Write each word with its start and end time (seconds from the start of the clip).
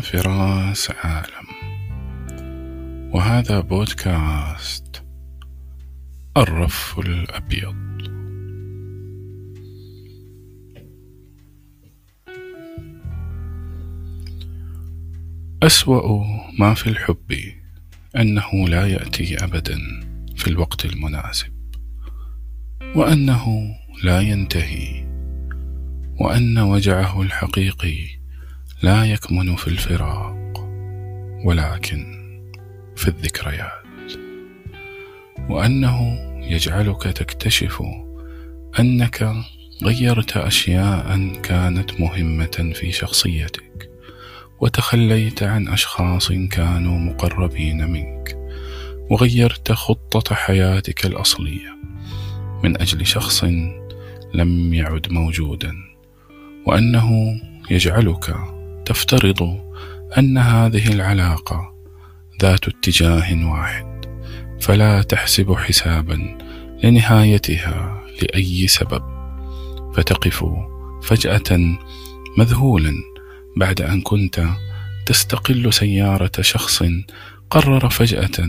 فراس 0.00 0.90
عالم. 0.90 1.46
وهذا 3.14 3.60
بودكاست 3.60 5.04
الرف 6.36 6.98
الأبيض. 6.98 7.84
أسوأ 15.62 16.24
ما 16.58 16.74
في 16.74 16.86
الحب 16.86 17.32
أنه 18.16 18.68
لا 18.68 18.86
يأتي 18.86 19.44
أبدا 19.44 19.78
في 20.36 20.48
الوقت 20.48 20.84
المناسب 20.84 21.52
وأنه 22.96 23.74
لا 24.02 24.20
ينتهي 24.20 25.04
وأن 26.20 26.58
وجعه 26.58 27.22
الحقيقي 27.22 28.23
لا 28.82 29.04
يكمن 29.04 29.56
في 29.56 29.68
الفراق 29.68 30.36
ولكن 31.44 32.06
في 32.96 33.08
الذكريات. 33.08 33.84
وأنه 35.48 36.18
يجعلك 36.40 37.02
تكتشف 37.02 37.82
أنك 38.80 39.34
غيرت 39.82 40.36
اشياء 40.36 41.32
كانت 41.42 42.00
مهمة 42.00 42.72
في 42.74 42.92
شخصيتك 42.92 43.90
وتخليت 44.60 45.42
عن 45.42 45.68
أشخاص 45.68 46.32
كانوا 46.32 46.98
مقربين 46.98 47.90
منك 47.90 48.36
وغيرت 49.10 49.72
خطة 49.72 50.34
حياتك 50.34 51.06
الأصلية 51.06 51.78
من 52.62 52.80
أجل 52.80 53.06
شخص 53.06 53.44
لم 54.34 54.74
يعد 54.74 55.12
موجودا 55.12 55.74
وأنه 56.66 57.40
يجعلك 57.70 58.53
تفترض 58.86 59.60
أن 60.18 60.38
هذه 60.38 60.92
العلاقة 60.92 61.74
ذات 62.42 62.68
اتجاه 62.68 63.50
واحد 63.50 64.06
فلا 64.60 65.02
تحسب 65.02 65.54
حسابا 65.54 66.38
لنهايتها 66.84 68.02
لأي 68.22 68.66
سبب. 68.66 69.02
فتقف 69.94 70.44
فجأة 71.02 71.76
مذهولا 72.38 72.94
بعد 73.56 73.80
أن 73.80 74.00
كنت 74.00 74.46
تستقل 75.06 75.72
سيارة 75.72 76.32
شخص 76.40 76.84
قرر 77.50 77.90
فجأة 77.90 78.46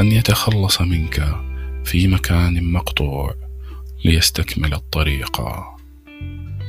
أن 0.00 0.12
يتخلص 0.12 0.80
منك 0.80 1.34
في 1.84 2.08
مكان 2.08 2.72
مقطوع 2.72 3.34
ليستكمل 4.04 4.74
الطريق 4.74 5.42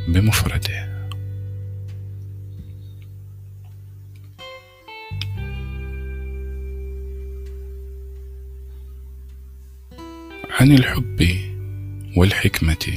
بمفرده. 0.07 0.92
عن 10.59 10.71
الحب 10.71 11.27
والحكمة 12.17 12.93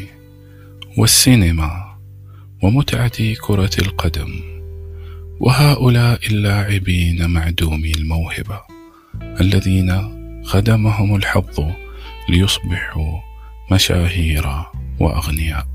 والسينما 0.98 1.98
ومتعة 2.62 3.34
كرة 3.40 3.70
القدم 3.78 4.40
وهؤلاء 5.40 6.26
اللاعبين 6.26 7.30
معدومي 7.30 7.92
الموهبة 7.92 8.60
الذين 9.40 10.16
خدمهم 10.44 11.16
الحظ 11.16 11.70
ليصبحوا 12.28 13.18
مشاهير 13.72 14.46
وأغنياء. 15.00 15.66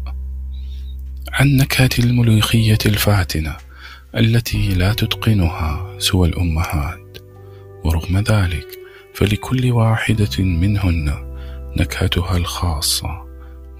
عن 1.31 1.55
نكهة 1.55 1.89
الملوخية 1.99 2.77
الفاتنة 2.85 3.57
التي 4.17 4.67
لا 4.69 4.93
تتقنها 4.93 5.95
سوى 5.99 6.27
الأمهات 6.27 7.17
ورغم 7.83 8.17
ذلك 8.17 8.67
فلكل 9.13 9.71
واحدة 9.71 10.43
منهن 10.43 11.30
نكهتها 11.77 12.37
الخاصة 12.37 13.25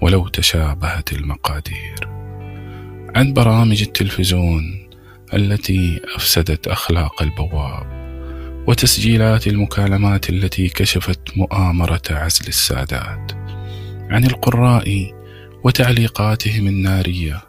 ولو 0.00 0.28
تشابهت 0.28 1.12
المقادير. 1.12 2.08
عن 3.16 3.32
برامج 3.32 3.82
التلفزيون 3.82 4.88
التي 5.34 6.00
أفسدت 6.16 6.68
أخلاق 6.68 7.22
البواب 7.22 8.02
وتسجيلات 8.66 9.46
المكالمات 9.46 10.30
التي 10.30 10.68
كشفت 10.68 11.20
مؤامرة 11.36 12.02
عزل 12.10 12.48
السادات. 12.48 13.32
عن 14.10 14.24
القراء 14.24 15.12
وتعليقاتهم 15.64 16.66
النارية 16.66 17.42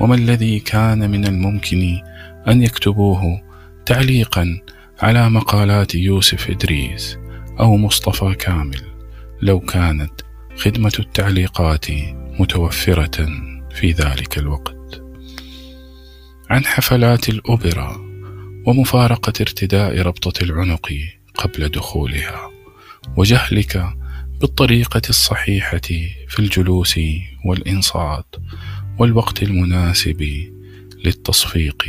وما 0.00 0.14
الذي 0.14 0.60
كان 0.60 1.10
من 1.10 1.26
الممكن 1.26 1.98
أن 2.48 2.62
يكتبوه 2.62 3.42
تعليقا 3.86 4.60
على 5.00 5.30
مقالات 5.30 5.94
يوسف 5.94 6.50
إدريس 6.50 7.18
أو 7.60 7.76
مصطفى 7.76 8.34
كامل. 8.34 8.87
لو 9.42 9.60
كانت 9.60 10.12
خدمة 10.56 10.92
التعليقات 10.98 11.86
متوفرة 12.40 13.28
في 13.70 13.92
ذلك 13.92 14.38
الوقت. 14.38 15.02
عن 16.50 16.64
حفلات 16.64 17.28
الأوبرا 17.28 18.08
ومفارقة 18.66 19.32
ارتداء 19.40 19.98
ربطة 19.98 20.44
العنق 20.44 20.92
قبل 21.34 21.68
دخولها 21.68 22.50
وجهلك 23.16 23.84
بالطريقة 24.40 25.02
الصحيحة 25.08 25.88
في 26.28 26.38
الجلوس 26.38 27.00
والإنصات 27.44 28.36
والوقت 28.98 29.42
المناسب 29.42 30.50
للتصفيق. 31.04 31.84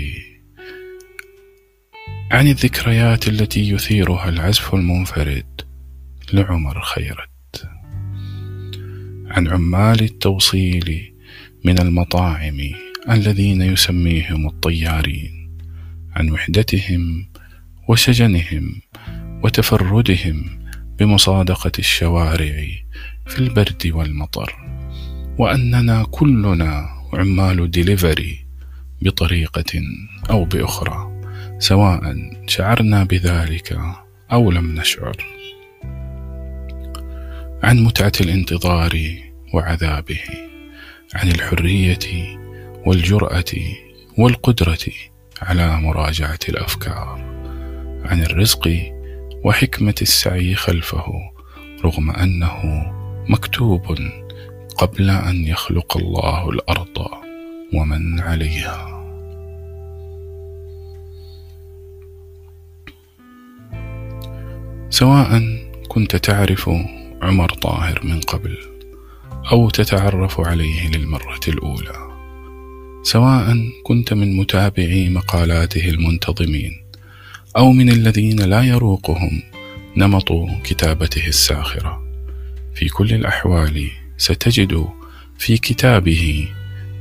عن 2.32 2.48
الذكريات 2.48 3.28
التي 3.28 3.70
يثيرها 3.70 4.30
العزف 4.30 4.74
المنفرد 4.74 5.62
لعمر 6.34 6.82
خيرت. 6.82 7.29
عن 9.30 9.48
عمال 9.48 10.04
التوصيل 10.04 11.14
من 11.66 11.80
المطاعم 11.80 12.60
الذين 13.10 13.62
يسميهم 13.62 14.48
الطيارين 14.48 15.58
عن 16.16 16.30
وحدتهم 16.30 17.30
وشجنهم 17.88 18.82
وتفردهم 19.44 20.60
بمصادقة 21.00 21.72
الشوارع 21.80 22.68
في 23.28 23.40
البرد 23.40 23.92
والمطر 23.94 24.56
وأننا 25.38 26.04
كلنا 26.12 26.90
عمال 27.14 27.72
ديليفري 27.72 28.46
بطريقة 29.02 29.82
أو 30.30 30.46
بأخرى 30.46 31.22
سواء 31.60 32.16
شعرنا 32.48 33.04
بذلك 33.04 33.80
أو 34.32 34.52
لم 34.52 34.76
نشعر. 34.80 35.18
عن 37.64 37.80
متعة 37.80 38.12
الانتظار 38.22 39.00
وعذابه 39.54 40.20
عن 41.16 41.28
الحرية 41.28 42.38
والجرأة 42.86 43.54
والقدرة 44.18 44.86
على 45.42 45.82
مراجعة 45.82 46.40
الأفكار 46.50 47.20
عن 48.06 48.22
الرزق 48.22 48.92
وحكمة 49.44 49.96
السعي 50.02 50.56
خلفه 50.56 51.06
رغم 51.86 52.12
أنه 52.12 52.86
مكتوب 53.30 53.98
قبل 54.78 55.10
أن 55.10 55.48
يخلق 55.48 55.98
الله 55.98 56.50
الأرض 56.50 57.08
ومن 57.74 58.20
عليها. 58.20 59.00
سواء 64.90 65.42
كنت 65.88 66.16
تعرف 66.16 66.70
عمر 67.22 67.50
طاهر 67.50 68.02
من 68.04 68.20
قبل 68.22 68.58
أو 69.52 69.70
تتعرف 69.70 70.40
عليه 70.40 70.90
للمرة 70.90 71.40
الأولى. 71.48 72.10
سواء 73.04 73.58
كنت 73.84 74.14
من 74.14 74.36
متابعي 74.36 75.10
مقالاته 75.10 75.90
المنتظمين 75.90 76.72
أو 77.58 77.72
من 77.72 77.90
الذين 77.90 78.40
لا 78.40 78.64
يروقهم 78.64 79.42
نمط 79.98 80.32
كتابته 80.64 81.28
الساخرة. 81.28 82.04
في 82.76 82.90
كل 82.90 83.14
الأحوال 83.14 83.92
ستجد 84.18 84.86
في 85.38 85.58
كتابه 85.58 86.48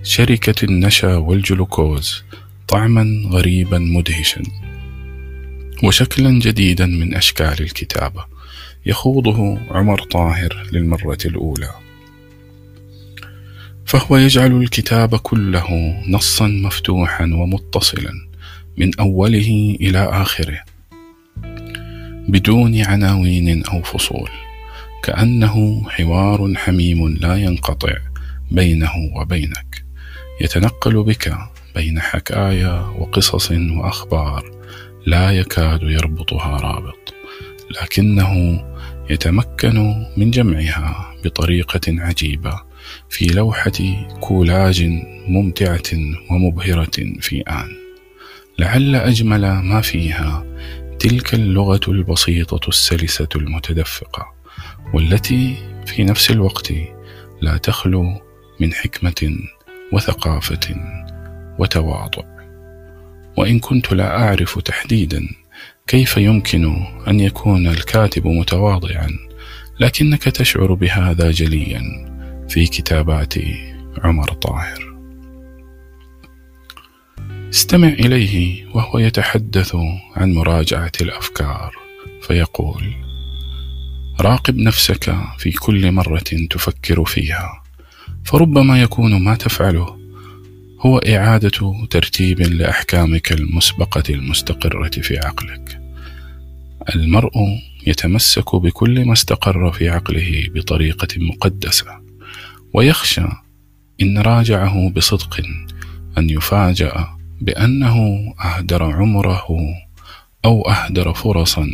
شركة 0.02 0.64
النشا 0.64 1.16
والجلوكوز 1.16 2.24
طعما 2.68 3.28
غريبا 3.30 3.78
مدهشا 3.78 4.42
وشكلا 5.84 6.30
جديدا 6.30 6.86
من 6.86 7.14
أشكال 7.14 7.56
الكتابة. 7.60 8.37
يخوضه 8.88 9.58
عمر 9.70 10.02
طاهر 10.02 10.66
للمرة 10.72 11.18
الأولى. 11.24 11.70
فهو 13.86 14.16
يجعل 14.16 14.52
الكتاب 14.52 15.16
كله 15.16 15.66
نصا 16.08 16.46
مفتوحا 16.46 17.24
ومتصلا 17.24 18.12
من 18.76 18.90
أوله 19.00 19.76
إلى 19.80 19.98
آخره 19.98 20.60
بدون 22.28 22.80
عناوين 22.80 23.64
أو 23.66 23.82
فصول 23.82 24.30
كأنه 25.02 25.84
حوار 25.88 26.54
حميم 26.56 27.08
لا 27.08 27.36
ينقطع 27.36 27.96
بينه 28.50 28.92
وبينك 29.16 29.84
يتنقل 30.40 31.02
بك 31.02 31.34
بين 31.74 32.00
حكايا 32.00 32.80
وقصص 32.98 33.50
وأخبار 33.50 34.50
لا 35.06 35.30
يكاد 35.30 35.82
يربطها 35.82 36.56
رابط 36.56 37.14
لكنه 37.82 38.60
يتمكن 39.10 40.06
من 40.16 40.30
جمعها 40.30 41.14
بطريقة 41.24 41.80
عجيبة 41.88 42.62
في 43.10 43.26
لوحة 43.26 44.06
كولاج 44.20 44.82
ممتعة 45.28 45.92
ومبهرة 46.30 47.16
في 47.20 47.40
آن. 47.40 47.68
لعل 48.58 48.94
أجمل 48.96 49.52
ما 49.52 49.80
فيها 49.80 50.44
تلك 50.98 51.34
اللغة 51.34 51.80
البسيطة 51.88 52.68
السلسة 52.68 53.28
المتدفقة 53.36 54.26
والتي 54.94 55.54
في 55.86 56.04
نفس 56.04 56.30
الوقت 56.30 56.72
لا 57.40 57.56
تخلو 57.56 58.04
من 58.60 58.72
حكمة 58.72 59.38
وثقافة 59.92 60.76
وتواضع. 61.58 62.24
وإن 63.36 63.58
كنت 63.58 63.92
لا 63.92 64.16
أعرف 64.16 64.58
تحديدا 64.58 65.28
كيف 65.88 66.16
يمكن 66.16 66.84
أن 67.08 67.20
يكون 67.20 67.66
الكاتب 67.66 68.26
متواضعا 68.26 69.08
لكنك 69.80 70.22
تشعر 70.22 70.74
بهذا 70.74 71.30
جليا 71.30 71.82
في 72.48 72.66
كتابات 72.66 73.34
عمر 73.98 74.32
طاهر 74.32 74.98
استمع 77.50 77.88
إليه 77.88 78.66
وهو 78.74 78.98
يتحدث 78.98 79.76
عن 80.16 80.32
مراجعة 80.32 80.92
الأفكار 81.00 81.74
فيقول 82.22 82.94
راقب 84.20 84.56
نفسك 84.56 85.16
في 85.38 85.50
كل 85.50 85.92
مرة 85.92 86.46
تفكر 86.50 87.04
فيها 87.04 87.62
فربما 88.24 88.82
يكون 88.82 89.24
ما 89.24 89.34
تفعله 89.34 89.98
هو 90.80 90.98
إعادة 90.98 91.86
ترتيب 91.90 92.40
لأحكامك 92.40 93.32
المسبقة 93.32 94.02
المستقرة 94.10 94.90
في 94.90 95.18
عقلك. 95.18 95.77
المرء 96.94 97.32
يتمسك 97.86 98.56
بكل 98.56 99.04
ما 99.04 99.12
استقر 99.12 99.72
في 99.72 99.88
عقله 99.88 100.48
بطريقة 100.54 101.08
مقدسة، 101.16 101.86
ويخشى 102.74 103.24
إن 104.02 104.18
راجعه 104.18 104.90
بصدق 104.90 105.40
أن 106.18 106.30
يفاجأ 106.30 107.06
بأنه 107.40 107.96
أهدر 108.44 108.82
عمره 108.82 109.46
أو 110.44 110.62
أهدر 110.62 111.14
فرصا 111.14 111.68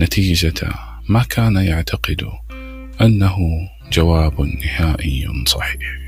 نتيجة 0.00 0.68
ما 1.08 1.22
كان 1.22 1.56
يعتقد 1.56 2.28
أنه 3.00 3.36
جواب 3.92 4.40
نهائي 4.40 5.28
صحيح. 5.46 6.02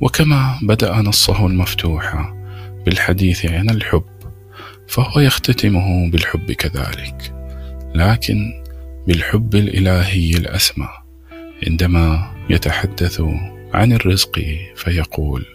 وكما 0.00 0.58
بدأ 0.62 0.96
نصه 0.96 1.46
المفتوح 1.46 2.34
بالحديث 2.86 3.46
عن 3.46 3.70
الحب 3.70 4.11
فهو 4.88 5.20
يختتمه 5.20 6.10
بالحب 6.10 6.52
كذلك 6.52 7.34
لكن 7.94 8.62
بالحب 9.06 9.54
الإلهي 9.54 10.30
الأسمى. 10.30 10.88
عندما 11.66 12.34
يتحدث 12.50 13.22
عن 13.74 13.92
الرزق 13.92 14.40
فيقول 14.76 15.46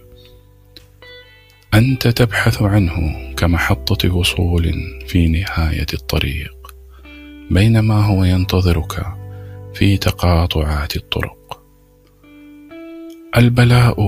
أنت 1.73 2.07
تبحث 2.07 2.61
عنه 2.61 3.25
كمحطة 3.37 4.15
وصول 4.15 4.73
في 5.07 5.27
نهاية 5.27 5.85
الطريق 5.93 6.75
بينما 7.51 8.05
هو 8.05 8.23
ينتظرك 8.23 9.05
في 9.73 9.97
تقاطعات 9.97 10.95
الطرق. 10.95 11.63
البلاء 13.37 13.99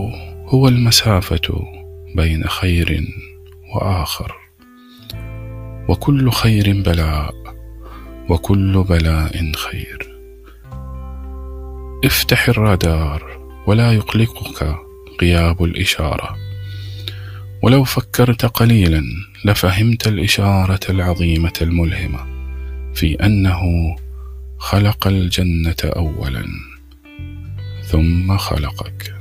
هو 0.45 0.67
المسافة 0.67 1.65
بين 2.15 2.43
خير 2.47 3.07
وآخر. 3.75 4.48
وكل 5.89 6.31
خير 6.31 6.81
بلاء 6.81 7.35
وكل 8.29 8.83
بلاء 8.83 9.51
خير. 9.51 10.19
افتح 12.05 12.49
الرادار 12.49 13.39
ولا 13.67 13.93
يقلقك 13.93 14.75
غياب 15.21 15.63
الإشارة. 15.63 16.37
ولو 17.63 17.83
فكرت 17.83 18.45
قليلا 18.45 19.03
لفهمت 19.45 20.07
الإشارة 20.07 20.79
العظيمة 20.89 21.53
الملهمة 21.61 22.19
في 22.93 23.25
أنه 23.25 23.95
خلق 24.57 25.07
الجنة 25.07 25.75
أولا 25.83 26.45
ثم 27.83 28.37
خلقك. 28.37 29.15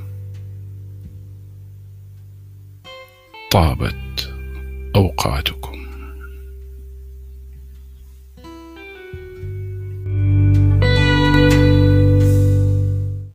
طابت 3.51 4.35
اوقاتكم 4.97 5.68